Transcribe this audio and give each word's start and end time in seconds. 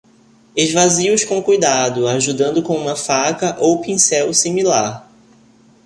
Esvazie-os 0.55 1.23
com 1.23 1.43
cuidado, 1.43 2.07
ajudando 2.07 2.63
com 2.63 2.75
uma 2.75 2.95
faca 2.95 3.55
ou 3.59 3.81
pincel 3.81 4.33
similar. 4.33 5.07